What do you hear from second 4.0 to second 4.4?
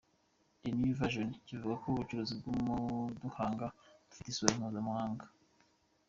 bufite